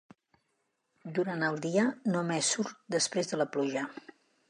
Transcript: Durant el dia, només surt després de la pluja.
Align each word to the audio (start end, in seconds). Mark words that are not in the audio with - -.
Durant 1.19 1.45
el 1.51 1.59
dia, 1.67 1.85
només 2.17 2.53
surt 2.57 2.77
després 2.99 3.33
de 3.33 3.45
la 3.45 3.51
pluja. 3.57 3.89